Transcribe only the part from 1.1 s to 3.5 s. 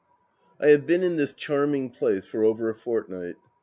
this charming place for over a fortnight.